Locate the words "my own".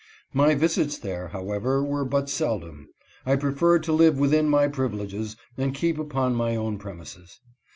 6.33-6.79